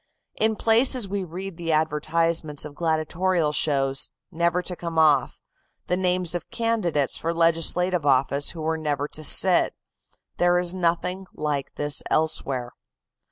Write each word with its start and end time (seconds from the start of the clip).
In 0.33 0.55
places 0.55 1.07
we 1.07 1.23
read 1.23 1.57
the 1.57 1.71
advertisements 1.71 2.65
of 2.65 2.73
gladiatorial 2.73 3.51
shows, 3.51 4.09
never 4.31 4.63
to 4.63 4.75
come 4.75 4.97
off, 4.97 5.37
the 5.85 5.95
names 5.95 6.33
of 6.33 6.49
candidates 6.49 7.19
for 7.19 7.31
legislative 7.35 8.03
office 8.03 8.49
who 8.49 8.61
were 8.63 8.79
never 8.79 9.07
to 9.09 9.23
sit. 9.23 9.75
There 10.37 10.57
is 10.57 10.73
nothing 10.73 11.27
like 11.35 11.75
this 11.75 12.01
elsewhere. 12.09 12.71